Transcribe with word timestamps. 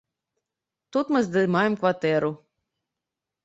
Тут 0.97 1.05
мы 1.15 1.19
здымаем 1.27 1.73
кватэру. 1.83 2.31